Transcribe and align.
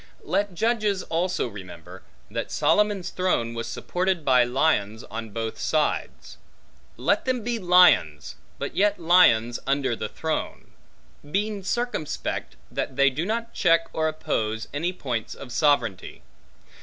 Let 0.23 0.55
judges 0.55 1.03
also 1.03 1.47
remember, 1.47 2.01
that 2.31 2.51
Solomon's 2.51 3.11
throne 3.11 3.53
was 3.53 3.67
supported 3.67 4.25
by 4.25 4.43
lions 4.43 5.03
on 5.03 5.29
both 5.29 5.59
sides: 5.59 6.37
let 6.97 7.25
them 7.25 7.43
be 7.43 7.59
lions, 7.59 8.33
but 8.57 8.75
yet 8.75 8.99
lions 8.99 9.59
under 9.67 9.95
the 9.95 10.09
throne; 10.09 10.71
being 11.29 11.61
circumspect 11.61 12.55
that 12.71 12.95
they 12.95 13.11
do 13.11 13.27
not 13.27 13.53
check 13.53 13.89
or 13.93 14.07
oppose 14.07 14.67
any 14.73 14.91
points 14.91 15.35
of 15.35 15.51
sovereignty. 15.51 16.23